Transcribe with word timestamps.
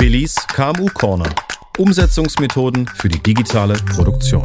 Willis 0.00 0.36
KMU 0.54 0.86
Corner. 0.94 1.28
Umsetzungsmethoden 1.76 2.86
für 2.86 3.08
die 3.08 3.20
digitale 3.20 3.74
Produktion. 3.74 4.44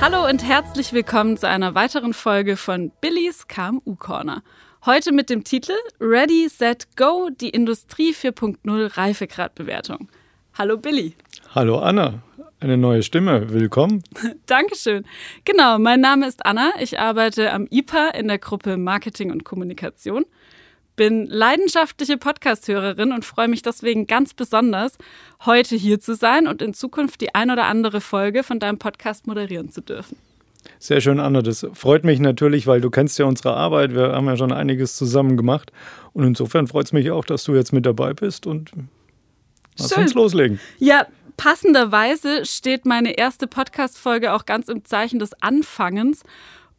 Hallo 0.00 0.28
und 0.28 0.42
herzlich 0.42 0.92
willkommen 0.92 1.36
zu 1.36 1.46
einer 1.46 1.76
weiteren 1.76 2.12
Folge 2.12 2.56
von 2.56 2.90
Billys 3.00 3.46
KMU 3.46 3.94
Corner. 3.94 4.42
Heute 4.84 5.12
mit 5.12 5.30
dem 5.30 5.44
Titel 5.44 5.76
Ready, 6.00 6.48
Set, 6.48 6.88
Go, 6.96 7.30
die 7.30 7.50
Industrie 7.50 8.12
4.0 8.12 8.96
Reifegradbewertung. 8.96 10.08
Hallo 10.58 10.76
Billy. 10.76 11.14
Hallo 11.54 11.78
Anna, 11.78 12.22
eine 12.60 12.76
neue 12.76 13.02
Stimme, 13.02 13.52
willkommen. 13.52 14.02
Dankeschön. 14.46 15.04
Genau, 15.44 15.78
mein 15.78 16.00
Name 16.00 16.26
ist 16.26 16.44
Anna, 16.44 16.72
ich 16.78 16.98
arbeite 16.98 17.52
am 17.52 17.66
IPA 17.70 18.10
in 18.10 18.28
der 18.28 18.38
Gruppe 18.38 18.76
Marketing 18.76 19.30
und 19.30 19.44
Kommunikation, 19.44 20.26
bin 20.94 21.26
leidenschaftliche 21.26 22.18
Podcast-Hörerin 22.18 23.12
und 23.12 23.24
freue 23.24 23.48
mich 23.48 23.62
deswegen 23.62 24.06
ganz 24.06 24.34
besonders, 24.34 24.98
heute 25.46 25.74
hier 25.74 26.00
zu 26.00 26.14
sein 26.14 26.46
und 26.46 26.60
in 26.60 26.74
Zukunft 26.74 27.22
die 27.22 27.34
ein 27.34 27.50
oder 27.50 27.64
andere 27.64 28.02
Folge 28.02 28.42
von 28.42 28.58
deinem 28.58 28.78
Podcast 28.78 29.26
moderieren 29.26 29.70
zu 29.70 29.80
dürfen. 29.80 30.18
Sehr 30.78 31.00
schön, 31.00 31.18
Anna. 31.18 31.40
Das 31.40 31.66
freut 31.72 32.04
mich 32.04 32.20
natürlich, 32.20 32.66
weil 32.66 32.82
du 32.82 32.90
kennst 32.90 33.18
ja 33.18 33.24
unsere 33.24 33.54
Arbeit. 33.54 33.94
Wir 33.94 34.12
haben 34.12 34.26
ja 34.26 34.36
schon 34.36 34.52
einiges 34.52 34.96
zusammen 34.96 35.38
gemacht. 35.38 35.72
Und 36.12 36.24
insofern 36.24 36.66
freut 36.66 36.84
es 36.84 36.92
mich 36.92 37.10
auch, 37.10 37.24
dass 37.24 37.44
du 37.44 37.54
jetzt 37.54 37.72
mit 37.72 37.86
dabei 37.86 38.12
bist 38.12 38.46
und 38.46 38.70
lass 39.78 39.94
schön. 39.94 40.02
uns 40.02 40.12
loslegen. 40.12 40.60
Ja, 40.78 41.06
passenderweise 41.40 42.44
steht 42.44 42.84
meine 42.84 43.12
erste 43.16 43.46
Podcast-Folge 43.46 44.34
auch 44.34 44.44
ganz 44.44 44.68
im 44.68 44.84
Zeichen 44.84 45.18
des 45.18 45.32
Anfangens. 45.42 46.22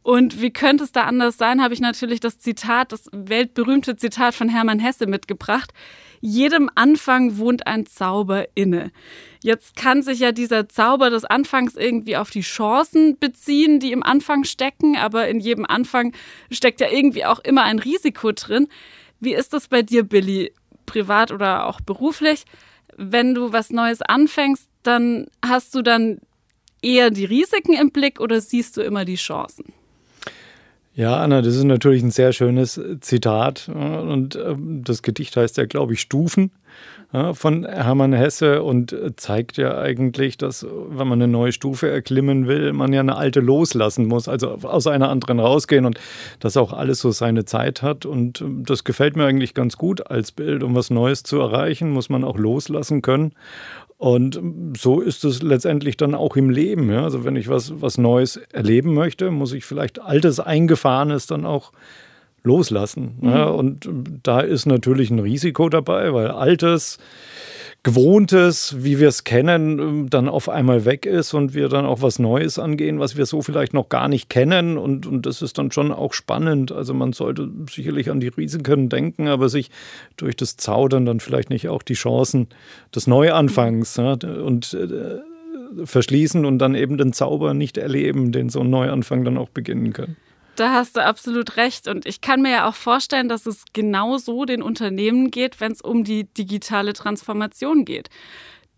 Und 0.04 0.40
wie 0.40 0.52
könnte 0.52 0.84
es 0.84 0.92
da 0.92 1.02
anders 1.02 1.36
sein, 1.36 1.60
habe 1.60 1.74
ich 1.74 1.80
natürlich 1.80 2.20
das 2.20 2.38
Zitat, 2.38 2.92
das 2.92 3.08
weltberühmte 3.10 3.96
Zitat 3.96 4.36
von 4.36 4.48
Hermann 4.48 4.78
Hesse 4.78 5.08
mitgebracht. 5.08 5.72
Jedem 6.20 6.70
Anfang 6.76 7.38
wohnt 7.38 7.66
ein 7.66 7.86
Zauber 7.86 8.46
inne. 8.54 8.92
Jetzt 9.42 9.74
kann 9.74 10.00
sich 10.00 10.20
ja 10.20 10.30
dieser 10.30 10.68
Zauber 10.68 11.10
des 11.10 11.24
Anfangs 11.24 11.74
irgendwie 11.74 12.16
auf 12.16 12.30
die 12.30 12.42
Chancen 12.42 13.18
beziehen, 13.18 13.80
die 13.80 13.90
im 13.90 14.04
Anfang 14.04 14.44
stecken, 14.44 14.96
aber 14.96 15.26
in 15.26 15.40
jedem 15.40 15.66
Anfang 15.66 16.14
steckt 16.52 16.80
ja 16.80 16.88
irgendwie 16.88 17.24
auch 17.24 17.40
immer 17.40 17.64
ein 17.64 17.80
Risiko 17.80 18.30
drin. 18.30 18.68
Wie 19.18 19.34
ist 19.34 19.54
das 19.54 19.66
bei 19.66 19.82
dir, 19.82 20.04
Billy, 20.04 20.52
privat 20.86 21.32
oder 21.32 21.66
auch 21.66 21.80
beruflich? 21.80 22.44
Wenn 22.96 23.34
du 23.34 23.52
was 23.52 23.70
Neues 23.70 24.02
anfängst, 24.02 24.68
dann 24.82 25.26
hast 25.44 25.74
du 25.74 25.82
dann 25.82 26.18
eher 26.82 27.10
die 27.10 27.24
Risiken 27.24 27.74
im 27.74 27.90
Blick 27.90 28.20
oder 28.20 28.40
siehst 28.40 28.76
du 28.76 28.82
immer 28.82 29.04
die 29.04 29.14
Chancen? 29.14 29.72
Ja, 30.94 31.22
Anna, 31.22 31.40
das 31.40 31.56
ist 31.56 31.64
natürlich 31.64 32.02
ein 32.02 32.10
sehr 32.10 32.32
schönes 32.32 32.78
Zitat. 33.00 33.68
Und 33.68 34.36
ähm, 34.36 34.82
das 34.84 35.02
Gedicht 35.02 35.36
heißt 35.36 35.56
ja, 35.56 35.64
glaube 35.64 35.94
ich, 35.94 36.00
Stufen 36.00 36.50
von 37.34 37.66
Hermann 37.66 38.14
Hesse 38.14 38.62
und 38.62 38.96
zeigt 39.16 39.58
ja 39.58 39.78
eigentlich, 39.78 40.38
dass, 40.38 40.66
wenn 40.66 41.06
man 41.06 41.20
eine 41.20 41.30
neue 41.30 41.52
Stufe 41.52 41.90
erklimmen 41.90 42.48
will, 42.48 42.72
man 42.72 42.90
ja 42.94 43.00
eine 43.00 43.16
alte 43.16 43.40
loslassen 43.40 44.06
muss, 44.06 44.28
also 44.28 44.52
aus 44.62 44.86
einer 44.86 45.10
anderen 45.10 45.38
rausgehen 45.38 45.84
und 45.84 46.00
dass 46.40 46.56
auch 46.56 46.72
alles 46.72 47.00
so 47.00 47.10
seine 47.10 47.44
Zeit 47.44 47.82
hat. 47.82 48.06
Und 48.06 48.40
ähm, 48.40 48.64
das 48.64 48.84
gefällt 48.84 49.16
mir 49.16 49.26
eigentlich 49.26 49.52
ganz 49.52 49.76
gut 49.76 50.10
als 50.10 50.32
Bild. 50.32 50.62
Um 50.62 50.74
was 50.74 50.88
Neues 50.88 51.22
zu 51.22 51.38
erreichen, 51.38 51.90
muss 51.90 52.08
man 52.08 52.24
auch 52.24 52.38
loslassen 52.38 53.02
können. 53.02 53.34
Und 53.98 54.40
so 54.76 55.00
ist 55.00 55.24
es 55.24 55.42
letztendlich 55.42 55.96
dann 55.96 56.14
auch 56.14 56.34
im 56.36 56.50
Leben. 56.50 56.90
Ja? 56.90 57.04
Also 57.04 57.24
wenn 57.24 57.36
ich 57.36 57.48
was, 57.48 57.80
was 57.80 57.98
Neues 57.98 58.36
erleben 58.52 58.94
möchte, 58.94 59.30
muss 59.30 59.52
ich 59.52 59.64
vielleicht 59.64 60.00
Altes, 60.00 60.40
Eingefahrenes 60.40 61.26
dann 61.26 61.44
auch 61.44 61.72
loslassen. 62.42 63.16
Mhm. 63.20 63.28
Ja? 63.28 63.44
Und 63.44 63.88
da 64.22 64.40
ist 64.40 64.66
natürlich 64.66 65.10
ein 65.10 65.18
Risiko 65.18 65.68
dabei, 65.68 66.12
weil 66.12 66.28
Altes, 66.28 66.98
Gewohntes, 67.84 68.76
wie 68.78 69.00
wir 69.00 69.08
es 69.08 69.24
kennen, 69.24 70.08
dann 70.08 70.28
auf 70.28 70.48
einmal 70.48 70.84
weg 70.84 71.04
ist 71.04 71.34
und 71.34 71.52
wir 71.54 71.68
dann 71.68 71.84
auch 71.84 72.00
was 72.00 72.20
Neues 72.20 72.60
angehen, 72.60 73.00
was 73.00 73.16
wir 73.16 73.26
so 73.26 73.42
vielleicht 73.42 73.74
noch 73.74 73.88
gar 73.88 74.06
nicht 74.06 74.28
kennen. 74.28 74.78
Und, 74.78 75.04
und 75.04 75.26
das 75.26 75.42
ist 75.42 75.58
dann 75.58 75.72
schon 75.72 75.90
auch 75.90 76.12
spannend. 76.12 76.70
Also 76.70 76.94
man 76.94 77.12
sollte 77.12 77.50
sicherlich 77.68 78.08
an 78.08 78.20
die 78.20 78.28
Risiken 78.28 78.88
denken, 78.88 79.26
aber 79.26 79.48
sich 79.48 79.70
durch 80.16 80.36
das 80.36 80.56
Zaudern 80.56 81.06
dann 81.06 81.18
vielleicht 81.18 81.50
nicht 81.50 81.68
auch 81.68 81.82
die 81.82 81.94
Chancen 81.94 82.46
des 82.94 83.08
Neuanfangs 83.08 83.96
ja, 83.96 84.12
und 84.12 84.74
äh, 84.74 85.18
verschließen 85.84 86.44
und 86.44 86.58
dann 86.58 86.76
eben 86.76 86.98
den 86.98 87.12
Zauber 87.12 87.52
nicht 87.52 87.78
erleben, 87.78 88.30
den 88.30 88.48
so 88.48 88.60
ein 88.60 88.70
Neuanfang 88.70 89.24
dann 89.24 89.36
auch 89.36 89.48
beginnen 89.48 89.92
kann. 89.92 90.16
Da 90.56 90.72
hast 90.72 90.96
du 90.96 91.04
absolut 91.04 91.56
recht. 91.56 91.88
Und 91.88 92.06
ich 92.06 92.20
kann 92.20 92.42
mir 92.42 92.50
ja 92.50 92.68
auch 92.68 92.74
vorstellen, 92.74 93.28
dass 93.28 93.46
es 93.46 93.64
genau 93.72 94.18
so 94.18 94.44
den 94.44 94.62
Unternehmen 94.62 95.30
geht, 95.30 95.60
wenn 95.60 95.72
es 95.72 95.80
um 95.80 96.04
die 96.04 96.24
digitale 96.24 96.92
Transformation 96.92 97.84
geht. 97.84 98.10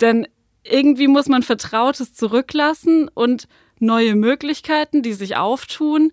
Denn 0.01 0.27
irgendwie 0.63 1.09
muss 1.09 1.29
man 1.29 1.43
Vertrautes 1.43 2.15
zurücklassen 2.15 3.09
und 3.13 3.49
neue 3.79 4.15
Möglichkeiten, 4.15 5.03
die 5.03 5.13
sich 5.13 5.37
auftun, 5.37 6.13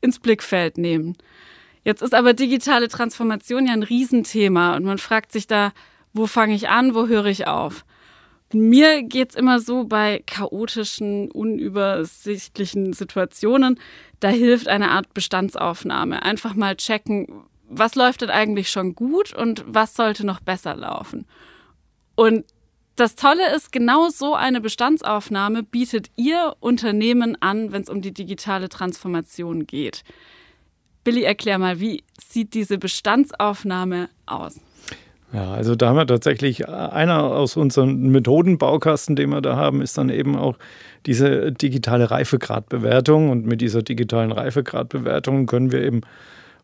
ins 0.00 0.18
Blickfeld 0.18 0.78
nehmen. 0.78 1.16
Jetzt 1.84 2.02
ist 2.02 2.14
aber 2.14 2.32
digitale 2.32 2.88
Transformation 2.88 3.66
ja 3.66 3.72
ein 3.72 3.82
Riesenthema 3.82 4.76
und 4.76 4.84
man 4.84 4.98
fragt 4.98 5.32
sich 5.32 5.46
da, 5.46 5.72
wo 6.12 6.26
fange 6.26 6.54
ich 6.54 6.68
an, 6.68 6.94
wo 6.94 7.06
höre 7.06 7.26
ich 7.26 7.46
auf? 7.46 7.84
Mir 8.52 9.04
geht's 9.04 9.36
immer 9.36 9.60
so 9.60 9.84
bei 9.84 10.24
chaotischen, 10.26 11.30
unübersichtlichen 11.30 12.92
Situationen, 12.92 13.78
da 14.18 14.28
hilft 14.28 14.66
eine 14.66 14.90
Art 14.90 15.14
Bestandsaufnahme. 15.14 16.22
Einfach 16.22 16.54
mal 16.54 16.74
checken, 16.74 17.28
was 17.68 17.94
läuft 17.94 18.22
denn 18.22 18.30
eigentlich 18.30 18.68
schon 18.70 18.96
gut 18.96 19.32
und 19.32 19.64
was 19.66 19.94
sollte 19.94 20.26
noch 20.26 20.40
besser 20.40 20.74
laufen. 20.74 21.26
Und 22.16 22.44
das 22.96 23.14
Tolle 23.14 23.54
ist, 23.54 23.70
genau 23.70 24.08
so 24.08 24.34
eine 24.34 24.60
Bestandsaufnahme 24.60 25.62
bietet 25.62 26.10
Ihr 26.16 26.56
Unternehmen 26.58 27.40
an, 27.40 27.70
wenn 27.72 27.82
es 27.82 27.88
um 27.88 28.02
die 28.02 28.12
digitale 28.12 28.68
Transformation 28.68 29.66
geht. 29.66 30.02
Billy, 31.04 31.22
erklär 31.22 31.58
mal, 31.58 31.80
wie 31.80 32.02
sieht 32.22 32.52
diese 32.52 32.78
Bestandsaufnahme 32.78 34.10
aus? 34.26 34.60
Ja, 35.32 35.52
also 35.52 35.76
da 35.76 35.88
haben 35.88 35.96
wir 35.96 36.06
tatsächlich 36.06 36.62
äh, 36.62 36.66
einer 36.66 37.22
aus 37.22 37.56
unseren 37.56 38.10
Methodenbaukasten, 38.10 39.14
den 39.14 39.30
wir 39.30 39.40
da 39.40 39.56
haben, 39.56 39.80
ist 39.80 39.96
dann 39.96 40.08
eben 40.08 40.36
auch 40.36 40.56
diese 41.06 41.52
digitale 41.52 42.10
Reifegradbewertung. 42.10 43.30
Und 43.30 43.46
mit 43.46 43.60
dieser 43.60 43.82
digitalen 43.82 44.32
Reifegradbewertung 44.32 45.46
können 45.46 45.70
wir 45.70 45.82
eben 45.82 46.00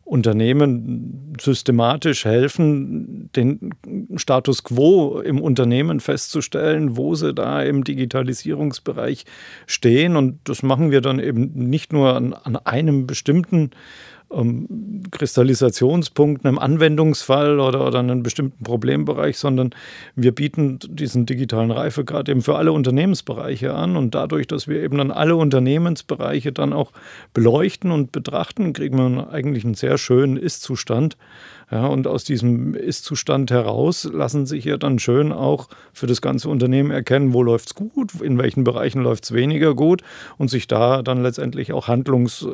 Unternehmen 0.03 1.33
systematisch 1.39 2.23
helfen, 2.23 3.29
den 3.35 3.71
Status 4.15 4.63
quo 4.63 5.19
im 5.19 5.41
Unternehmen 5.41 5.99
festzustellen, 5.99 6.95
wo 6.95 7.15
sie 7.15 7.33
da 7.33 7.61
im 7.61 7.83
Digitalisierungsbereich 7.83 9.25
stehen. 9.65 10.15
Und 10.15 10.39
das 10.45 10.63
machen 10.63 10.91
wir 10.91 11.01
dann 11.01 11.19
eben 11.19 11.51
nicht 11.53 11.91
nur 11.91 12.15
an, 12.15 12.33
an 12.33 12.55
einem 12.55 13.05
bestimmten 13.05 13.71
ähm, 14.31 15.03
Kristallisationspunkten 15.11 16.49
im 16.49 16.59
Anwendungsfall 16.59 17.59
oder, 17.59 17.85
oder 17.85 17.99
einen 17.99 18.23
bestimmten 18.23 18.63
Problembereich, 18.63 19.37
sondern 19.37 19.71
wir 20.15 20.33
bieten 20.33 20.79
diesen 20.89 21.25
digitalen 21.25 21.71
Reifegrad 21.71 22.29
eben 22.29 22.41
für 22.41 22.55
alle 22.55 22.71
Unternehmensbereiche 22.71 23.73
an. 23.73 23.95
Und 23.95 24.15
dadurch, 24.15 24.47
dass 24.47 24.67
wir 24.67 24.81
eben 24.81 24.97
dann 24.97 25.11
alle 25.11 25.35
Unternehmensbereiche 25.35 26.51
dann 26.51 26.73
auch 26.73 26.91
beleuchten 27.33 27.91
und 27.91 28.11
betrachten, 28.11 28.73
kriegen 28.73 28.97
wir 28.97 29.29
eigentlich 29.31 29.63
einen 29.63 29.75
sehr 29.75 29.97
schönen 29.97 30.37
Ist-Zustand. 30.37 31.17
Ja, 31.69 31.87
und 31.87 32.07
aus 32.07 32.23
diesem 32.23 32.75
Ist-Zustand 32.75 33.51
heraus 33.51 34.09
lassen 34.09 34.45
sich 34.45 34.63
ja 34.63 34.77
dann 34.77 34.99
schön 34.99 35.33
auch 35.33 35.67
für 35.91 36.07
das 36.07 36.21
ganze 36.21 36.47
Unternehmen 36.47 36.91
erkennen, 36.91 37.33
wo 37.33 37.43
läuft 37.43 37.67
es 37.67 37.75
gut, 37.75 38.21
in 38.21 38.37
welchen 38.37 38.63
Bereichen 38.63 39.01
läuft 39.01 39.25
es 39.25 39.33
weniger 39.33 39.75
gut 39.75 40.01
und 40.37 40.49
sich 40.49 40.67
da 40.67 41.01
dann 41.01 41.21
letztendlich 41.21 41.73
auch 41.73 41.89
Handlungs 41.89 42.47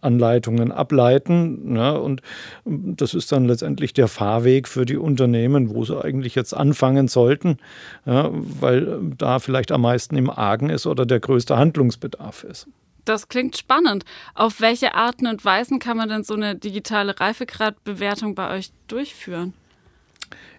Anleitungen 0.00 0.72
ableiten. 0.72 1.76
Ja, 1.76 1.92
und 1.92 2.22
das 2.64 3.14
ist 3.14 3.32
dann 3.32 3.46
letztendlich 3.46 3.92
der 3.92 4.08
Fahrweg 4.08 4.68
für 4.68 4.84
die 4.84 4.96
Unternehmen, 4.96 5.74
wo 5.74 5.84
sie 5.84 6.02
eigentlich 6.02 6.34
jetzt 6.34 6.52
anfangen 6.54 7.08
sollten, 7.08 7.58
ja, 8.06 8.30
weil 8.32 9.00
da 9.18 9.38
vielleicht 9.38 9.72
am 9.72 9.82
meisten 9.82 10.16
im 10.16 10.30
Argen 10.30 10.70
ist 10.70 10.86
oder 10.86 11.06
der 11.06 11.20
größte 11.20 11.56
Handlungsbedarf 11.56 12.44
ist. 12.44 12.66
Das 13.04 13.28
klingt 13.28 13.56
spannend. 13.56 14.04
Auf 14.34 14.60
welche 14.60 14.94
Arten 14.94 15.26
und 15.26 15.44
Weisen 15.44 15.78
kann 15.78 15.96
man 15.96 16.08
denn 16.08 16.22
so 16.22 16.34
eine 16.34 16.54
digitale 16.54 17.18
Reifegradbewertung 17.18 18.34
bei 18.34 18.56
euch 18.56 18.70
durchführen? 18.88 19.54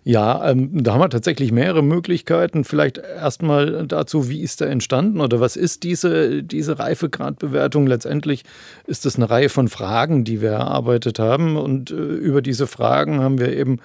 Ja, 0.03 0.49
ähm, 0.49 0.83
da 0.83 0.93
haben 0.93 0.99
wir 0.99 1.09
tatsächlich 1.09 1.51
mehrere 1.51 1.83
Möglichkeiten. 1.83 2.63
Vielleicht 2.63 2.97
erstmal 2.97 3.85
dazu, 3.85 4.29
wie 4.29 4.41
ist 4.41 4.59
der 4.59 4.71
entstanden 4.71 5.21
oder 5.21 5.39
was 5.39 5.55
ist 5.55 5.83
diese, 5.83 6.41
diese 6.41 6.79
Reifegradbewertung? 6.79 7.85
Letztendlich 7.85 8.43
ist 8.87 9.05
es 9.05 9.17
eine 9.17 9.29
Reihe 9.29 9.49
von 9.49 9.67
Fragen, 9.67 10.23
die 10.23 10.41
wir 10.41 10.51
erarbeitet 10.51 11.19
haben. 11.19 11.55
Und 11.55 11.91
äh, 11.91 11.93
über 11.93 12.41
diese 12.41 12.65
Fragen 12.65 13.19
haben 13.19 13.39
wir 13.39 13.55
eben 13.55 13.77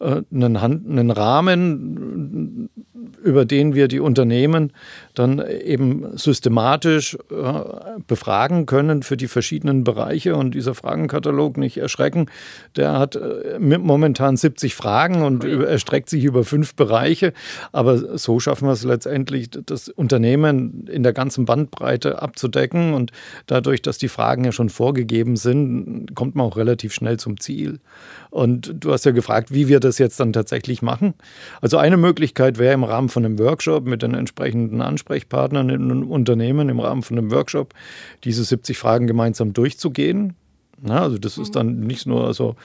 äh, 0.00 0.22
einen, 0.32 0.56
einen 0.56 1.10
Rahmen, 1.10 2.70
über 3.22 3.44
den 3.44 3.74
wir 3.74 3.88
die 3.88 4.00
Unternehmen 4.00 4.72
dann 5.14 5.42
eben 5.46 6.16
systematisch 6.16 7.16
äh, 7.30 8.00
befragen 8.06 8.66
können 8.66 9.02
für 9.02 9.16
die 9.16 9.28
verschiedenen 9.28 9.84
Bereiche. 9.84 10.36
Und 10.36 10.54
dieser 10.54 10.74
Fragenkatalog, 10.74 11.56
nicht 11.56 11.76
erschrecken, 11.76 12.26
der 12.76 12.98
hat 12.98 13.16
äh, 13.16 13.58
momentan 13.58 14.36
70 14.36 14.74
Fragen 14.74 15.22
und 15.22 15.44
erstreckt 15.44 16.08
sich 16.08 16.24
über 16.24 16.44
fünf 16.44 16.74
Bereiche. 16.74 17.32
Aber 17.72 18.18
so 18.18 18.40
schaffen 18.40 18.68
wir 18.68 18.72
es 18.72 18.84
letztendlich, 18.84 19.50
das 19.50 19.88
Unternehmen 19.88 20.86
in 20.86 21.02
der 21.02 21.12
ganzen 21.12 21.44
Bandbreite 21.44 22.22
abzudecken. 22.22 22.94
Und 22.94 23.12
dadurch, 23.46 23.82
dass 23.82 23.98
die 23.98 24.08
Fragen 24.08 24.44
ja 24.44 24.52
schon 24.52 24.70
vorgegeben 24.70 25.36
sind, 25.36 26.14
kommt 26.14 26.36
man 26.36 26.46
auch 26.46 26.56
relativ 26.56 26.94
schnell 26.94 27.18
zum 27.18 27.38
Ziel. 27.38 27.80
Und 28.30 28.72
du 28.78 28.92
hast 28.92 29.04
ja 29.04 29.10
gefragt, 29.10 29.52
wie 29.52 29.68
wir 29.68 29.80
das 29.80 29.89
jetzt 29.98 30.20
dann 30.20 30.32
tatsächlich 30.32 30.82
machen. 30.82 31.14
Also 31.60 31.76
eine 31.78 31.96
Möglichkeit 31.96 32.58
wäre 32.58 32.74
im 32.74 32.84
Rahmen 32.84 33.08
von 33.08 33.24
einem 33.24 33.38
Workshop 33.38 33.84
mit 33.86 34.02
den 34.02 34.14
entsprechenden 34.14 34.80
Ansprechpartnern 34.82 35.70
in 35.70 35.90
einem 35.90 36.10
Unternehmen, 36.10 36.68
im 36.68 36.80
Rahmen 36.80 37.02
von 37.02 37.18
einem 37.18 37.30
Workshop, 37.30 37.74
diese 38.24 38.44
70 38.44 38.78
Fragen 38.78 39.06
gemeinsam 39.06 39.52
durchzugehen. 39.52 40.34
Na, 40.82 41.02
also 41.02 41.18
das 41.18 41.38
ist 41.38 41.56
dann 41.56 41.80
nicht 41.80 42.06
nur 42.06 42.32
so 42.34 42.56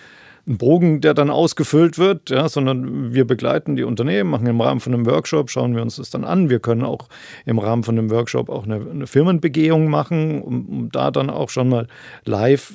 ein 0.48 0.58
Bogen, 0.58 1.02
der 1.02 1.14
dann 1.14 1.30
ausgefüllt 1.30 1.98
wird, 1.98 2.30
ja, 2.30 2.48
sondern 2.48 3.14
wir 3.14 3.26
begleiten 3.26 3.76
die 3.76 3.84
Unternehmen, 3.84 4.30
machen 4.30 4.46
im 4.46 4.62
Rahmen 4.62 4.80
von 4.80 4.94
einem 4.94 5.06
Workshop, 5.06 5.50
schauen 5.50 5.76
wir 5.76 5.82
uns 5.82 5.96
das 5.96 6.12
dann 6.12 6.24
an. 6.24 6.50
Wir 6.50 6.60
können 6.60 6.84
auch 6.84 7.08
im 7.46 7.58
Rahmen 7.58 7.84
von 7.84 7.98
einem 7.98 8.12
Workshop 8.12 8.50
auch 8.50 8.66
eine, 8.66 8.76
eine 8.76 9.08
Firmenbegehung 9.08 9.90
machen, 9.90 10.42
um, 10.42 10.66
um, 10.68 10.92
da 10.92 11.10
dann 11.10 11.30
auch 11.30 11.50
schon 11.50 11.70
mal 11.70 11.88
live 12.26 12.74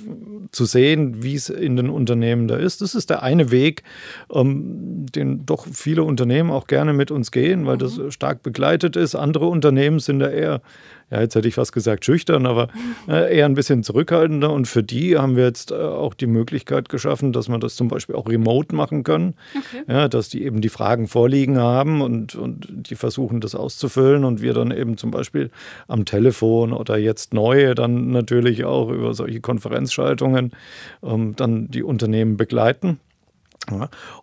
zu 0.50 0.64
sehen, 0.64 1.22
wie 1.22 1.34
es 1.34 1.48
in 1.48 1.76
den 1.76 1.90
Unternehmen 1.90 2.48
da 2.48 2.56
ist. 2.56 2.80
Das 2.80 2.96
ist 2.96 3.08
der 3.08 3.22
eine 3.22 3.52
Weg, 3.52 3.84
ähm, 4.32 5.06
den 5.14 5.46
doch 5.46 5.66
viele 5.72 6.02
Unternehmen 6.02 6.50
auch 6.50 6.66
gerne 6.66 6.92
mit 6.92 7.12
uns 7.12 7.30
gehen, 7.30 7.66
weil 7.66 7.78
das 7.78 7.98
mhm. 7.98 8.10
stark 8.10 8.42
begleitet 8.42 8.96
ist. 8.96 9.14
Andere 9.14 9.46
Unternehmen 9.46 10.00
sind 10.00 10.18
da 10.18 10.28
eher 10.28 10.60
ja, 11.10 11.20
jetzt 11.20 11.34
hätte 11.34 11.48
ich 11.48 11.54
fast 11.54 11.72
gesagt 11.72 12.04
schüchtern, 12.04 12.46
aber 12.46 12.68
äh, 13.08 13.36
eher 13.36 13.46
ein 13.46 13.54
bisschen 13.54 13.82
zurückhaltender. 13.82 14.52
Und 14.52 14.68
für 14.68 14.82
die 14.82 15.18
haben 15.18 15.36
wir 15.36 15.44
jetzt 15.44 15.72
äh, 15.72 15.74
auch 15.74 16.14
die 16.14 16.26
Möglichkeit 16.26 16.88
geschaffen, 16.88 17.32
dass 17.32 17.48
man 17.48 17.60
das 17.60 17.74
zum 17.74 17.88
Beispiel 17.88 18.14
auch 18.14 18.28
remote 18.28 18.74
machen 18.74 19.02
können. 19.02 19.34
Okay. 19.56 19.82
Ja, 19.88 20.08
dass 20.08 20.28
die 20.28 20.44
eben 20.44 20.60
die 20.60 20.68
Fragen 20.68 21.08
vorliegen 21.08 21.58
haben 21.58 22.00
und, 22.00 22.36
und 22.36 22.68
die 22.70 22.94
versuchen, 22.94 23.40
das 23.40 23.54
auszufüllen 23.54 24.24
und 24.24 24.40
wir 24.40 24.54
dann 24.54 24.70
eben 24.70 24.96
zum 24.96 25.10
Beispiel 25.10 25.50
am 25.88 26.04
Telefon 26.04 26.72
oder 26.72 26.96
jetzt 26.96 27.34
neu 27.34 27.74
dann 27.74 28.10
natürlich 28.10 28.64
auch 28.64 28.90
über 28.90 29.12
solche 29.14 29.40
Konferenzschaltungen 29.40 30.52
ähm, 31.02 31.34
dann 31.36 31.68
die 31.70 31.82
Unternehmen 31.82 32.36
begleiten. 32.36 33.00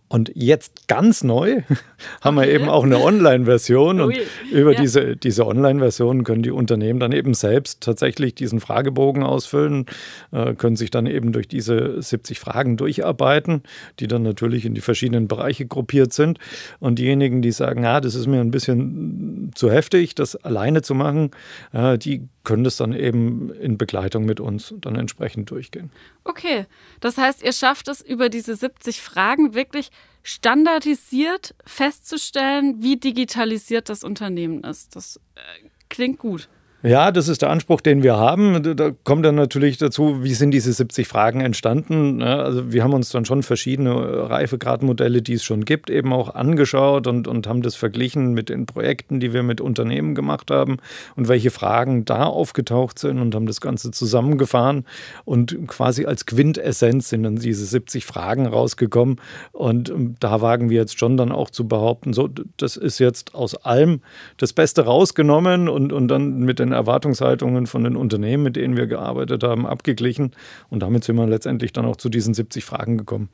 Und 0.10 0.32
jetzt 0.36 0.88
ganz 0.88 1.24
neu 1.24 1.64
haben 2.22 2.36
wir 2.36 2.48
eben 2.48 2.70
auch 2.70 2.84
eine 2.84 3.00
Online-Version. 3.00 4.00
Und 4.02 4.18
über 4.52 4.74
ja. 4.74 4.80
diese, 4.80 5.18
diese 5.18 5.46
Online-Version 5.46 6.24
können 6.24 6.44
die 6.44 6.52
Unternehmen 6.52 7.00
dann 7.00 7.12
eben 7.12 7.34
selbst 7.34 7.82
tatsächlich 7.82 8.34
diesen 8.34 8.60
Fragebogen 8.60 9.24
ausfüllen, 9.24 9.86
äh, 10.32 10.54
können 10.54 10.78
sich 10.78 10.92
dann 10.92 11.08
eben 11.08 11.34
durch 11.34 11.48
diese 11.48 12.02
70 12.02 12.40
Fragen 12.40 12.78
durcharbeiten, 12.78 13.64
die 14.00 14.08
dann 14.08 14.24
natürlich 14.24 14.66
in 14.66 14.76
die 14.76 14.82
verschiedenen 14.82 15.28
Bereiche 15.28 15.66
gruppiert 15.66 16.14
sind. 16.14 16.40
Und 16.80 17.00
diejenigen, 17.00 17.42
die 17.42 17.52
sagen, 17.52 17.84
ja, 17.84 18.00
das 18.00 18.16
ist 18.16 18.28
mir 18.28 18.40
ein 18.40 18.52
bisschen 18.52 19.52
zu 19.56 19.70
heftig, 19.72 20.16
das 20.16 20.36
alleine 20.38 20.82
zu 20.82 20.96
machen, 20.96 21.32
äh, 21.74 21.98
die 21.98 22.28
können 22.48 22.64
das 22.64 22.78
dann 22.78 22.94
eben 22.94 23.52
in 23.56 23.78
Begleitung 23.78 24.24
mit 24.24 24.40
uns 24.40 24.74
dann 24.80 24.96
entsprechend 24.96 25.52
durchgehen. 25.52 25.92
Okay, 26.24 26.66
das 27.02 27.18
heißt, 27.18 27.44
ihr 27.44 27.52
schafft 27.52 27.90
es 27.90 28.00
über 28.00 28.30
diese 28.30 28.56
70 28.56 29.02
Fragen 29.02 29.54
wirklich 29.54 29.92
standardisiert 30.24 31.56
festzustellen, 31.66 32.82
wie 32.84 32.98
digitalisiert 32.98 33.90
das 33.90 34.04
Unternehmen 34.04 34.64
ist. 34.64 34.96
Das 34.96 35.20
äh, 35.36 35.70
klingt 35.90 36.20
gut. 36.20 36.50
Ja, 36.84 37.12
das 37.12 37.28
ist 37.28 37.42
der 37.42 37.50
Anspruch, 37.50 37.82
den 37.82 38.04
wir 38.04 38.18
haben. 38.18 38.76
Da 38.78 38.92
kommt 39.04 39.26
dann 39.26 39.34
natürlich 39.34 39.80
dazu, 39.80 40.24
wie 40.24 40.36
sind 40.36 40.52
diese 40.52 40.72
70 40.72 41.08
Fragen 41.08 41.42
entstanden. 41.42 42.22
Also 42.22 42.72
wir 42.72 42.84
haben 42.84 42.94
uns 42.94 43.10
dann 43.10 43.26
schon 43.26 43.42
verschiedene 43.42 44.30
Reifegradmodelle, 44.30 45.24
die 45.24 45.34
es 45.34 45.44
schon 45.44 45.66
gibt, 45.66 45.90
eben 45.90 46.14
auch 46.14 46.36
angeschaut 46.36 47.08
und, 47.08 47.28
und 47.28 47.48
haben 47.48 47.64
das 47.64 47.76
verglichen 47.76 48.34
mit 48.34 48.50
den 48.50 48.68
Projekten, 48.68 49.20
die 49.20 49.34
wir 49.34 49.42
mit 49.42 49.60
Unternehmen 49.60 50.14
gemacht 50.14 50.52
haben 50.52 50.78
und 51.16 51.28
welche 51.28 51.50
Fragen 51.50 52.06
da 52.06 52.26
aufgetaucht 52.26 53.00
sind 53.00 53.18
und 53.18 53.34
haben 53.34 53.48
das 53.48 53.60
Ganze 53.60 53.90
zusammengefahren 53.90 54.86
und 55.26 55.58
quasi 55.68 56.06
als 56.06 56.28
Quintessenz 56.28 57.10
sind 57.10 57.24
dann 57.24 57.38
diese 57.38 57.66
70 57.66 58.06
Fragen 58.06 58.46
rausgekommen. 58.46 59.20
Und 59.52 59.90
ähm, 59.90 60.16
da 60.20 60.42
wagen 60.42 60.70
wir 60.70 60.78
jetzt 60.78 61.00
schon 61.00 61.18
dann 61.18 61.32
auch 61.32 61.50
zu 61.50 61.68
behaupten, 61.68 62.14
so, 62.14 62.30
das 62.58 62.78
ist 62.78 63.00
jetzt 63.00 63.34
aus 63.34 63.56
allem 63.56 64.02
das 64.38 64.54
Beste 64.54 64.86
rausgenommen 64.86 65.70
und, 65.70 65.92
und 65.92 66.08
dann 66.08 66.42
mit 66.42 66.60
den 66.60 66.67
den 66.68 66.74
Erwartungshaltungen 66.74 67.68
von 67.68 67.84
den 67.84 67.96
Unternehmen, 67.96 68.44
mit 68.44 68.56
denen 68.56 68.78
wir 68.78 68.88
gearbeitet 68.88 69.44
haben, 69.44 69.66
abgeglichen. 69.66 70.32
Und 70.70 70.82
damit 70.82 71.04
sind 71.04 71.16
wir 71.16 71.28
letztendlich 71.28 71.74
dann 71.74 71.86
auch 71.86 71.96
zu 71.96 72.10
diesen 72.10 72.34
70 72.34 72.64
Fragen 72.64 72.98
gekommen. 72.98 73.30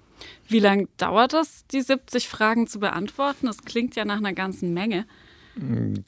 Wie 0.48 0.60
lange 0.60 0.88
dauert 0.98 1.34
das, 1.34 1.66
die 1.68 1.82
70 1.82 2.28
Fragen 2.28 2.68
zu 2.68 2.80
beantworten? 2.80 3.48
Das 3.48 3.64
klingt 3.64 3.96
ja 3.96 4.06
nach 4.06 4.18
einer 4.18 4.34
ganzen 4.34 4.74
Menge. 4.74 5.06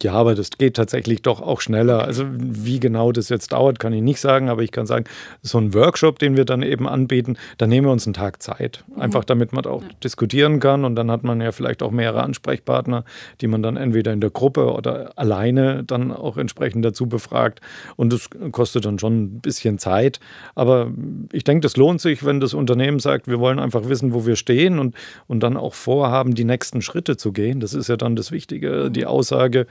Ja, 0.01 0.13
aber 0.13 0.33
das 0.33 0.49
geht 0.57 0.75
tatsächlich 0.75 1.21
doch 1.21 1.39
auch 1.39 1.61
schneller. 1.61 2.03
Also 2.03 2.25
wie 2.31 2.79
genau 2.79 3.11
das 3.11 3.29
jetzt 3.29 3.51
dauert, 3.51 3.77
kann 3.77 3.93
ich 3.93 4.01
nicht 4.01 4.19
sagen, 4.19 4.49
aber 4.49 4.63
ich 4.63 4.71
kann 4.71 4.87
sagen, 4.87 5.05
so 5.43 5.59
ein 5.59 5.75
Workshop, 5.75 6.17
den 6.17 6.35
wir 6.35 6.45
dann 6.45 6.63
eben 6.63 6.87
anbieten, 6.87 7.37
da 7.59 7.67
nehmen 7.67 7.85
wir 7.85 7.91
uns 7.91 8.07
einen 8.07 8.15
Tag 8.15 8.41
Zeit. 8.41 8.83
Einfach 8.97 9.21
mhm. 9.21 9.27
damit 9.27 9.53
man 9.53 9.65
auch 9.67 9.83
ja. 9.83 9.89
diskutieren 10.03 10.59
kann 10.59 10.83
und 10.83 10.95
dann 10.95 11.11
hat 11.11 11.23
man 11.23 11.41
ja 11.41 11.51
vielleicht 11.51 11.83
auch 11.83 11.91
mehrere 11.91 12.23
Ansprechpartner, 12.23 13.05
die 13.39 13.45
man 13.45 13.61
dann 13.61 13.77
entweder 13.77 14.13
in 14.13 14.19
der 14.19 14.31
Gruppe 14.31 14.73
oder 14.73 15.11
alleine 15.15 15.83
dann 15.83 16.11
auch 16.11 16.37
entsprechend 16.37 16.83
dazu 16.83 17.05
befragt. 17.05 17.61
Und 17.97 18.13
das 18.13 18.29
kostet 18.51 18.85
dann 18.85 18.97
schon 18.97 19.25
ein 19.25 19.41
bisschen 19.41 19.77
Zeit. 19.77 20.19
Aber 20.55 20.91
ich 21.31 21.43
denke, 21.43 21.61
das 21.61 21.77
lohnt 21.77 22.01
sich, 22.01 22.25
wenn 22.25 22.39
das 22.39 22.55
Unternehmen 22.55 22.97
sagt, 22.97 23.27
wir 23.27 23.39
wollen 23.39 23.59
einfach 23.59 23.89
wissen, 23.89 24.11
wo 24.11 24.25
wir 24.25 24.37
stehen 24.37 24.79
und, 24.79 24.95
und 25.27 25.41
dann 25.41 25.55
auch 25.55 25.75
vorhaben, 25.75 26.33
die 26.33 26.45
nächsten 26.45 26.81
Schritte 26.81 27.15
zu 27.15 27.31
gehen. 27.31 27.59
Das 27.59 27.75
ist 27.75 27.89
ja 27.89 27.95
dann 27.95 28.15
das 28.15 28.31
Wichtige, 28.31 28.89
die 28.89 29.05
Aussage 29.05 29.34
Aussage, 29.35 29.67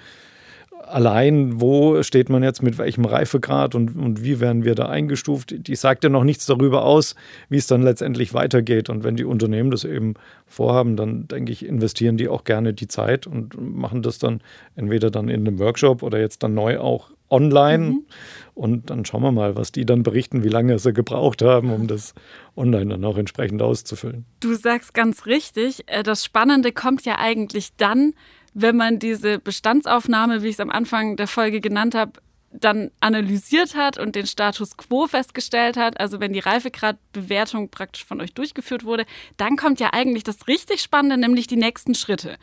allein, 0.87 1.61
wo 1.61 2.03
steht 2.03 2.29
man 2.29 2.43
jetzt 2.43 2.63
mit 2.63 2.77
welchem 2.77 3.07
Reifegrad 3.07 3.75
und, 3.75 3.97
und 3.97 4.23
wie 4.23 4.39
werden 4.39 4.65
wir 4.65 4.75
da 4.75 4.87
eingestuft, 4.87 5.55
die 5.67 5.77
sagt 5.77 6.05
ja 6.05 6.11
noch 6.11 6.25
nichts 6.25 6.45
darüber 6.47 6.85
aus, 6.85 7.15
wie 7.49 7.57
es 7.57 7.67
dann 7.67 7.83
letztendlich 7.83 8.35
weitergeht. 8.35 8.91
Und 8.91 9.03
wenn 9.03 9.17
die 9.17 9.25
Unternehmen 9.25 9.71
das 9.71 9.85
eben 9.85 10.15
vorhaben, 10.47 10.97
dann 10.97 11.27
denke 11.27 11.53
ich, 11.53 11.65
investieren 11.65 12.19
die 12.19 12.29
auch 12.29 12.45
gerne 12.45 12.75
die 12.75 12.89
Zeit 12.89 13.27
und 13.27 13.59
machen 13.59 14.03
das 14.03 14.19
dann 14.19 14.43
entweder 14.77 15.11
dann 15.11 15.29
in 15.29 15.47
einem 15.47 15.59
Workshop 15.59 16.03
oder 16.03 16.21
jetzt 16.21 16.43
dann 16.43 16.55
neu 16.55 16.79
auch 16.79 17.11
online. 17.31 17.85
Mhm. 17.85 18.05
Und 18.55 18.91
dann 18.91 19.05
schauen 19.05 19.23
wir 19.23 19.33
mal, 19.33 19.57
was 19.57 19.73
die 19.73 19.87
dann 19.87 20.03
berichten, 20.03 20.45
wie 20.45 20.49
lange 20.49 20.79
sie 20.79 20.93
gebraucht 20.93 21.43
haben, 21.43 21.73
um 21.73 21.87
das 21.87 22.15
online 22.57 22.91
dann 22.91 23.05
auch 23.05 23.17
entsprechend 23.17 23.63
auszufüllen. 23.63 24.27
Du 24.41 24.55
sagst 24.55 24.93
ganz 24.93 25.25
richtig, 25.27 25.85
äh, 25.87 26.03
das 26.03 26.25
Spannende 26.25 26.73
kommt 26.73 27.05
ja 27.05 27.19
eigentlich 27.19 27.71
dann, 27.77 28.13
wenn 28.55 28.77
man 28.77 28.99
diese 28.99 29.39
Bestandsaufnahme, 29.39 30.43
wie 30.43 30.49
ich 30.49 30.55
es 30.55 30.61
am 30.61 30.71
Anfang 30.71 31.17
der 31.17 31.27
Folge 31.27 31.61
genannt 31.61 31.95
habe, 31.95 32.13
dann 32.53 32.93
analysiert 33.01 33.75
hat 33.75 33.99
und 33.99 34.15
den 34.15 34.27
Status 34.27 34.77
quo 34.77 35.09
festgestellt 35.09 35.77
hat, 35.77 35.99
also 35.99 36.21
wenn 36.21 36.33
die 36.33 36.39
Reifegradbewertung 36.39 37.69
praktisch 37.71 38.05
von 38.05 38.21
euch 38.21 38.33
durchgeführt 38.33 38.85
wurde, 38.85 39.07
dann 39.37 39.57
kommt 39.57 39.81
ja 39.81 39.91
eigentlich 39.93 40.23
das 40.23 40.47
richtig 40.47 40.81
Spannende, 40.81 41.17
nämlich 41.17 41.49
die 41.49 41.57
nächsten 41.57 41.97
Schritte. 41.97 42.37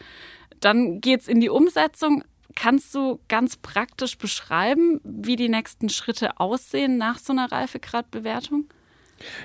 Dann 0.59 0.99
geht 0.99 1.21
es 1.21 1.27
in 1.29 1.39
die 1.39 1.49
Umsetzung. 1.49 2.23
Kannst 2.55 2.93
du 2.93 3.21
ganz 3.29 3.55
praktisch 3.55 4.17
beschreiben, 4.17 4.99
wie 5.05 5.37
die 5.37 5.47
nächsten 5.47 5.87
Schritte 5.87 6.41
aussehen 6.41 6.97
nach 6.97 7.17
so 7.17 7.31
einer 7.31 7.49
Reifegradbewertung? 7.49 8.65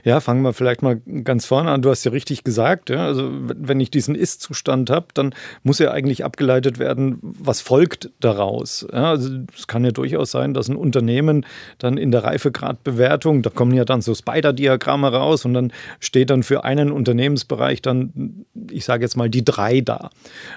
Ja, 0.04 0.21
fangen 0.21 0.42
wir 0.42 0.52
vielleicht 0.52 0.83
mal 0.83 1.00
ganz 1.25 1.47
vorne 1.47 1.71
an. 1.71 1.83
Du 1.83 1.90
hast 1.90 2.04
ja 2.04 2.11
richtig 2.11 2.45
gesagt, 2.45 2.90
ja, 2.90 3.06
also 3.06 3.30
wenn 3.30 3.80
ich 3.80 3.90
diesen 3.90 4.14
Ist-Zustand 4.14 4.90
habe, 4.90 5.06
dann 5.14 5.35
muss 5.62 5.78
ja 5.78 5.90
eigentlich 5.90 6.25
abgeleitet 6.25 6.78
werden, 6.78 7.18
was 7.23 7.61
folgt 7.61 8.11
daraus. 8.21 8.87
Ja, 8.92 9.11
also 9.11 9.30
es 9.56 9.66
kann 9.66 9.85
ja 9.85 9.90
durchaus 9.90 10.30
sein, 10.30 10.54
dass 10.54 10.68
ein 10.68 10.76
Unternehmen 10.76 11.47
dann 11.78 11.99
in 11.99 12.11
der 12.11 12.25
Reifegradbewertung, 12.25 13.42
da 13.42 13.50
kommen 13.50 13.75
ja 13.75 13.85
dann 13.85 14.00
so 14.00 14.14
Spider-Diagramme 14.14 15.12
raus 15.12 15.45
und 15.45 15.54
dann 15.54 15.73
steht 16.00 16.30
dann 16.30 16.42
für 16.42 16.64
einen 16.64 16.92
Unternehmensbereich 16.92 17.83
dann, 17.83 18.47
ich 18.71 18.85
sage 18.85 19.04
jetzt 19.04 19.16
mal, 19.16 19.30
die 19.30 19.45
drei 19.45 19.80
da. 19.80 20.11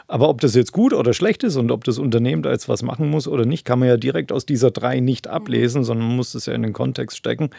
Aber 0.07 0.29
ob 0.29 0.41
das 0.41 0.55
jetzt 0.55 0.71
gut 0.71 0.93
oder 0.93 1.13
schlecht 1.13 1.43
ist 1.43 1.55
und 1.55 1.71
ob 1.71 1.83
das 1.83 1.97
Unternehmen 1.97 2.43
da 2.43 2.51
jetzt 2.51 2.69
was 2.69 2.83
machen 2.83 3.09
muss 3.09 3.27
oder 3.27 3.45
nicht, 3.45 3.65
kann 3.65 3.79
man 3.79 3.87
ja 3.87 3.97
direkt 3.97 4.31
aus 4.31 4.45
dieser 4.45 4.71
drei 4.71 4.99
nicht 4.99 5.27
ablesen, 5.27 5.83
sondern 5.83 6.07
man 6.07 6.15
muss 6.15 6.35
es 6.35 6.45
ja 6.45 6.53
in 6.53 6.63
den 6.63 6.73
Kontext 6.73 7.17
stecken. 7.17 7.49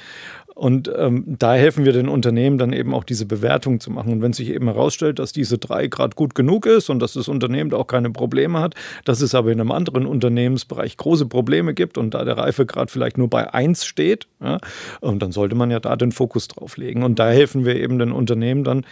Und 0.54 0.90
ähm, 0.94 1.24
da 1.26 1.49
da 1.50 1.56
helfen 1.56 1.84
wir 1.84 1.92
den 1.92 2.08
Unternehmen 2.08 2.58
dann 2.58 2.72
eben 2.72 2.94
auch 2.94 3.02
diese 3.02 3.26
Bewertung 3.26 3.80
zu 3.80 3.90
machen. 3.90 4.12
Und 4.12 4.22
wenn 4.22 4.32
sich 4.32 4.50
eben 4.50 4.66
herausstellt, 4.66 5.18
dass 5.18 5.32
diese 5.32 5.58
drei 5.58 5.88
Grad 5.88 6.14
gut 6.14 6.36
genug 6.36 6.64
ist 6.64 6.90
und 6.90 7.00
dass 7.00 7.14
das 7.14 7.26
Unternehmen 7.26 7.70
da 7.70 7.76
auch 7.76 7.88
keine 7.88 8.10
Probleme 8.10 8.60
hat, 8.60 8.76
dass 9.04 9.20
es 9.20 9.34
aber 9.34 9.50
in 9.50 9.60
einem 9.60 9.72
anderen 9.72 10.06
Unternehmensbereich 10.06 10.96
große 10.96 11.26
Probleme 11.26 11.74
gibt 11.74 11.98
und 11.98 12.14
da 12.14 12.24
der 12.24 12.38
Reifegrad 12.38 12.92
vielleicht 12.92 13.18
nur 13.18 13.28
bei 13.28 13.52
eins 13.52 13.84
steht, 13.84 14.28
ja, 14.40 14.58
und 15.00 15.22
dann 15.22 15.32
sollte 15.32 15.56
man 15.56 15.72
ja 15.72 15.80
da 15.80 15.96
den 15.96 16.12
Fokus 16.12 16.46
drauf 16.46 16.76
legen. 16.76 17.02
Und 17.02 17.18
da 17.18 17.28
helfen 17.30 17.64
wir 17.64 17.74
eben 17.74 17.98
den 17.98 18.12
Unternehmen 18.12 18.62
dann, 18.62 18.86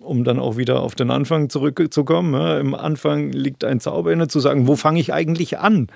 um 0.00 0.24
dann 0.24 0.40
auch 0.40 0.56
wieder 0.56 0.80
auf 0.82 0.96
den 0.96 1.12
Anfang 1.12 1.48
zurückzukommen. 1.48 2.34
Ja, 2.34 2.58
Im 2.58 2.74
Anfang 2.74 3.30
liegt 3.30 3.62
ein 3.62 3.78
Zauber 3.78 4.12
inne, 4.12 4.26
zu 4.26 4.40
sagen, 4.40 4.66
wo 4.66 4.74
fange 4.74 4.98
ich 4.98 5.12
eigentlich 5.12 5.60
an? 5.60 5.86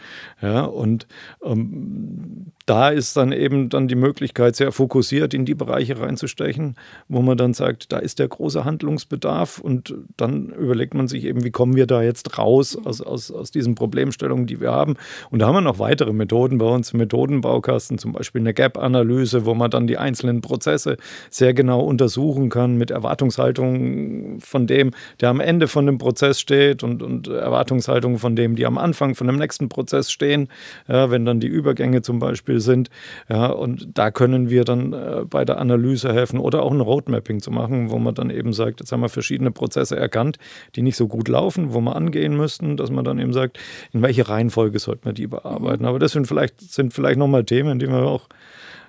Ja, 0.41 0.63
und 0.63 1.09
ähm, 1.45 2.53
da 2.67 2.91
ist 2.91 3.17
dann 3.17 3.33
eben 3.33 3.69
dann 3.69 3.89
die 3.89 3.95
Möglichkeit, 3.95 4.57
sehr 4.57 4.73
fokussiert 4.73 5.35
in 5.35 5.45
die 5.45 5.55
Bereiche 5.55 5.99
reinzustechen, 5.99 6.77
wo 7.09 7.23
man 7.23 7.37
dann 7.37 7.55
sagt, 7.55 7.93
da 7.93 7.99
ist 7.99 8.19
der 8.19 8.29
große 8.29 8.65
Handlungsbedarf 8.65 9.59
und 9.59 9.95
dann 10.17 10.51
überlegt 10.51 10.95
man 10.95 11.09
sich 11.09 11.25
eben, 11.25 11.45
wie 11.45 11.51
kommen 11.51 11.77
wir 11.77 11.87
da 11.87 12.03
jetzt 12.03 12.39
raus 12.39 12.79
aus, 12.85 13.01
aus, 13.01 13.31
aus 13.31 13.51
diesen 13.51 13.75
Problemstellungen, 13.75 14.47
die 14.47 14.61
wir 14.61 14.73
haben. 14.73 14.97
Und 15.31 15.41
da 15.41 15.47
haben 15.47 15.55
wir 15.55 15.61
noch 15.61 15.79
weitere 15.79 16.13
Methoden 16.13 16.59
bei 16.59 16.67
uns, 16.67 16.93
Methodenbaukasten, 16.93 17.99
zum 17.99 18.13
Beispiel 18.13 18.41
eine 18.41 18.55
Gap-Analyse, 18.55 19.45
wo 19.45 19.55
man 19.55 19.71
dann 19.71 19.87
die 19.87 19.99
einzelnen 19.99 20.41
Prozesse 20.41 20.97
sehr 21.31 21.55
genau 21.55 21.81
untersuchen 21.81 22.49
kann 22.49 22.77
mit 22.77 22.91
Erwartungshaltung 22.91 24.41
von 24.41 24.67
dem, 24.67 24.93
der 25.21 25.31
am 25.31 25.41
Ende 25.41 25.69
von 25.69 25.87
dem 25.87 25.99
Prozess 25.99 26.41
steht 26.41 26.83
und, 26.83 27.03
und 27.03 27.29
Erwartungshaltung 27.29 28.19
von 28.19 28.37
dem, 28.37 28.57
die 28.57 28.67
am 28.67 28.79
Anfang 28.79 29.15
von 29.15 29.27
dem 29.27 29.37
nächsten 29.37 29.69
Prozess 29.69 30.11
stehen. 30.11 30.49
Ja, 30.89 31.11
wenn 31.11 31.25
dann 31.25 31.41
die 31.41 31.49
Übergänge 31.49 32.03
zum 32.03 32.19
Beispiel 32.19 32.52
sind. 32.61 32.91
Ja, 33.29 33.47
und 33.47 33.89
da 33.95 34.11
können 34.11 34.51
wir 34.51 34.65
dann 34.65 34.93
äh, 34.93 35.25
bei 35.29 35.45
der 35.45 35.59
Analyse 35.59 36.13
helfen 36.13 36.39
oder 36.39 36.63
auch 36.63 36.73
ein 36.73 36.81
Roadmapping 36.81 37.41
zu 37.41 37.51
machen, 37.51 37.91
wo 37.91 37.99
man 37.99 38.15
dann 38.15 38.31
eben 38.31 38.53
sagt, 38.53 38.81
jetzt 38.81 38.93
haben 38.93 39.01
wir 39.01 39.09
verschiedene 39.09 39.51
Prozesse 39.51 39.97
erkannt, 39.97 40.39
die 40.75 40.83
nicht 40.83 40.97
so 40.97 41.09
gut 41.09 41.29
laufen, 41.29 41.75
wo 41.75 41.81
wir 41.81 41.97
angehen 41.97 42.37
müssten, 42.37 42.77
dass 42.77 42.91
man 42.91 43.05
dann 43.05 43.19
eben 43.19 43.33
sagt, 43.33 43.59
in 43.93 44.03
welche 44.03 44.29
Reihenfolge 44.29 44.79
sollte 44.79 45.03
man 45.05 45.15
die 45.15 45.27
bearbeiten. 45.27 45.85
Aber 45.85 45.99
das 45.99 46.13
sind 46.13 46.27
vielleicht, 46.27 46.61
sind 46.61 46.93
vielleicht 46.93 47.19
nochmal 47.19 47.45
Themen, 47.45 47.79
die 47.79 47.89
wir 47.89 48.03
auch 48.03 48.29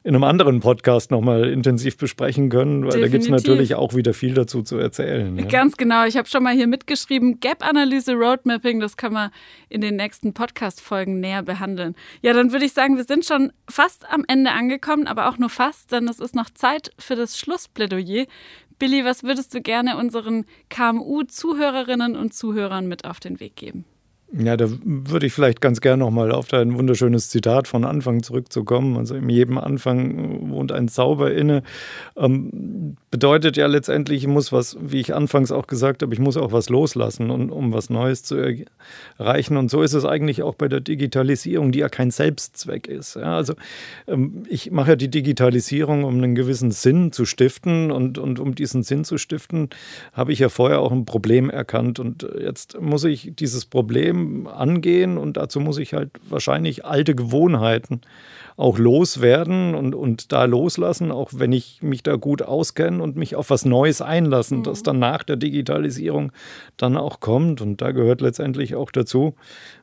in 0.05 0.15
einem 0.15 0.25
anderen 0.25 0.60
Podcast 0.60 1.12
nochmal 1.12 1.50
intensiv 1.50 1.98
besprechen 1.98 2.50
können, 2.50 2.83
weil 2.83 2.91
Definitiv. 2.91 3.01
da 3.01 3.12
gibt 3.12 3.24
es 3.24 3.29
natürlich 3.29 3.75
auch 3.75 3.95
wieder 3.95 4.13
viel 4.13 4.33
dazu 4.33 4.62
zu 4.62 4.77
erzählen. 4.77 5.38
Ja. 5.38 5.45
Ganz 5.45 5.77
genau. 5.77 6.05
Ich 6.05 6.17
habe 6.17 6.27
schon 6.27 6.43
mal 6.43 6.53
hier 6.53 6.67
mitgeschrieben, 6.67 7.39
Gap-Analyse, 7.39 8.13
Roadmapping, 8.13 8.81
das 8.81 8.98
kann 8.98 9.13
man 9.13 9.31
in 9.69 9.79
den 9.79 9.95
nächsten 9.95 10.33
Podcast-Folgen 10.33 11.22
näher 11.22 11.43
behandeln. 11.43 11.95
Ja, 12.22 12.33
dann 12.33 12.51
würde 12.51 12.65
ich 12.65 12.74
sagen, 12.74 12.98
wir 12.98 13.05
sind 13.05 13.24
schon 13.24 13.53
fast 13.69 14.10
am 14.12 14.25
Ende 14.27 14.51
angekommen, 14.51 15.07
aber 15.07 15.29
auch 15.29 15.38
nur 15.38 15.50
fast, 15.50 15.93
denn 15.93 16.10
es 16.10 16.19
ist 16.19 16.36
noch 16.36 16.50
Zeit 16.50 16.91
für 17.00 17.15
das 17.15 17.39
Schlussplädoyer. 17.39 18.25
Billy, 18.79 19.05
was 19.05 19.24
würdest 19.24 19.53
du 19.53 19.62
gerne 19.62 19.95
unseren 19.95 20.45
KMU-Zuhörerinnen 20.69 22.17
und 22.17 22.33
Zuhörern 22.33 22.88
mit 22.88 23.05
auf 23.05 23.22
den 23.22 23.39
Weg 23.39 23.55
geben? 23.55 23.86
Ja, 24.35 24.57
da 24.57 24.67
würde 24.83 25.27
ich 25.27 25.33
vielleicht 25.33 25.61
ganz 25.61 25.79
gern 25.79 25.99
nochmal 25.99 26.31
auf 26.31 26.47
dein 26.47 26.75
wunderschönes 26.75 27.29
Zitat 27.29 27.67
von 27.67 27.85
Anfang 27.85 28.23
zurückzukommen. 28.23 28.97
Also 28.97 29.13
in 29.13 29.29
jedem 29.29 29.59
Anfang 29.59 30.49
wohnt 30.49 30.71
ein 30.71 30.87
Zauber 30.87 31.31
inne. 31.31 31.61
Ähm, 32.17 32.97
bedeutet 33.11 33.57
ja 33.57 33.67
letztendlich, 33.67 34.23
ich 34.23 34.27
muss 34.27 34.51
was, 34.51 34.75
wie 34.81 34.99
ich 34.99 35.13
anfangs 35.13 35.51
auch 35.51 35.67
gesagt 35.67 36.01
habe, 36.01 36.11
ich 36.15 36.19
muss 36.19 36.35
auch 36.35 36.51
was 36.51 36.69
loslassen, 36.69 37.29
um, 37.29 37.51
um 37.51 37.73
was 37.73 37.91
Neues 37.91 38.23
zu 38.23 38.65
erreichen. 39.19 39.55
Und 39.55 39.69
so 39.69 39.83
ist 39.83 39.93
es 39.93 40.03
eigentlich 40.03 40.41
auch 40.41 40.55
bei 40.55 40.67
der 40.67 40.79
Digitalisierung, 40.79 41.71
die 41.71 41.79
ja 41.79 41.89
kein 41.89 42.09
Selbstzweck 42.09 42.87
ist. 42.87 43.15
Ja, 43.15 43.37
also 43.37 43.53
ähm, 44.07 44.45
ich 44.49 44.71
mache 44.71 44.91
ja 44.91 44.95
die 44.95 45.11
Digitalisierung, 45.11 46.05
um 46.05 46.15
einen 46.15 46.33
gewissen 46.33 46.71
Sinn 46.71 47.11
zu 47.11 47.25
stiften. 47.25 47.91
Und, 47.91 48.17
und 48.17 48.39
um 48.39 48.55
diesen 48.55 48.81
Sinn 48.81 49.03
zu 49.03 49.19
stiften, 49.19 49.69
habe 50.13 50.33
ich 50.33 50.39
ja 50.39 50.49
vorher 50.49 50.79
auch 50.79 50.91
ein 50.91 51.05
Problem 51.05 51.51
erkannt. 51.51 51.99
Und 51.99 52.27
jetzt 52.41 52.81
muss 52.81 53.03
ich 53.03 53.33
dieses 53.35 53.65
Problem 53.65 54.23
angehen 54.48 55.18
und 55.18 55.38
dazu 55.38 55.60
muss 55.60 55.77
ich 55.77 55.94
halt 55.94 56.12
wahrscheinlich 56.30 56.86
alte 56.86 57.15
Gewohnheiten 57.15 58.01
auch 58.57 58.77
loswerden 58.77 59.75
und, 59.75 59.95
und 59.95 60.31
da 60.31 60.45
loslassen, 60.45 61.12
auch 61.12 61.31
wenn 61.33 61.51
ich 61.51 61.81
mich 61.81 62.03
da 62.03 62.15
gut 62.15 62.41
auskenne 62.41 63.01
und 63.01 63.15
mich 63.15 63.36
auf 63.36 63.50
was 63.50 63.65
Neues 63.65 64.01
einlassen, 64.01 64.60
mhm. 64.60 64.63
das 64.63 64.83
dann 64.83 65.00
nach 65.00 65.24
der 65.24 65.38
Digitalisierung 65.38 66.31
dann 66.77 66.98
auch 66.98 67.19
kommt. 67.19 67.62
Und 67.62 67.81
da 67.81 67.91
gehört 67.91 68.22
letztendlich 68.22 68.75
auch 68.75 68.91
dazu, 68.91 69.36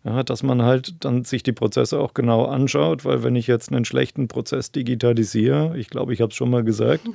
ja, 0.04 0.22
dass 0.22 0.42
man 0.42 0.62
halt 0.62 1.04
dann 1.04 1.24
sich 1.24 1.42
die 1.42 1.52
Prozesse 1.52 1.98
auch 1.98 2.14
genau 2.14 2.44
anschaut, 2.44 3.04
weil 3.04 3.22
wenn 3.22 3.36
ich 3.36 3.46
jetzt 3.46 3.72
einen 3.72 3.84
schlechten 3.84 4.28
Prozess 4.28 4.72
digitalisiere, 4.72 5.76
ich 5.76 5.90
glaube, 5.90 6.12
ich 6.12 6.20
habe 6.20 6.30
es 6.30 6.36
schon 6.36 6.50
mal 6.50 6.64
gesagt, 6.64 7.08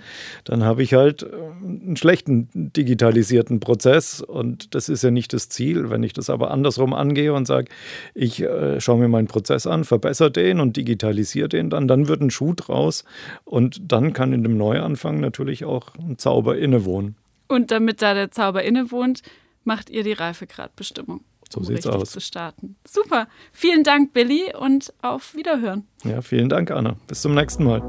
dann 0.43 0.63
habe 0.63 0.83
ich 0.83 0.93
halt 0.93 1.23
äh, 1.23 1.27
einen 1.63 1.97
schlechten 1.97 2.49
digitalisierten 2.53 3.59
Prozess 3.59 4.21
und 4.21 4.75
das 4.75 4.89
ist 4.89 5.03
ja 5.03 5.11
nicht 5.11 5.33
das 5.33 5.49
Ziel. 5.49 5.89
Wenn 5.89 6.03
ich 6.03 6.13
das 6.13 6.29
aber 6.29 6.51
andersrum 6.51 6.93
angehe 6.93 7.33
und 7.33 7.47
sage, 7.47 7.69
ich 8.13 8.41
äh, 8.41 8.79
schaue 8.81 8.99
mir 8.99 9.07
meinen 9.07 9.27
Prozess 9.27 9.67
an, 9.67 9.83
verbessere 9.83 10.31
den 10.31 10.59
und 10.59 10.77
digitalisiere 10.77 11.44
den 11.47 11.69
dann, 11.69 11.87
dann 11.87 12.07
wird 12.07 12.21
ein 12.21 12.31
Schuh 12.31 12.53
draus 12.53 13.03
und 13.43 13.91
dann 13.91 14.13
kann 14.13 14.33
in 14.33 14.43
dem 14.43 14.57
Neuanfang 14.57 15.19
natürlich 15.19 15.65
auch 15.65 15.95
ein 15.97 16.17
Zauber 16.17 16.57
innewohnen. 16.57 17.15
Und 17.47 17.71
damit 17.71 18.01
da 18.01 18.13
der 18.13 18.31
Zauber 18.31 18.63
innewohnt, 18.63 19.21
macht 19.63 19.89
ihr 19.89 20.03
die 20.03 20.13
Reifegradbestimmung. 20.13 21.23
So 21.49 21.59
um 21.59 21.65
sieht's 21.65 21.85
aus. 21.87 22.11
zu 22.11 22.21
starten. 22.21 22.75
Super. 22.87 23.27
Vielen 23.51 23.83
Dank, 23.83 24.13
Billy, 24.13 24.53
und 24.59 24.93
auf 25.01 25.35
Wiederhören. 25.35 25.85
Ja, 26.03 26.21
vielen 26.21 26.49
Dank, 26.49 26.71
Anna. 26.71 26.95
Bis 27.07 27.21
zum 27.21 27.35
nächsten 27.35 27.63
Mal. 27.63 27.81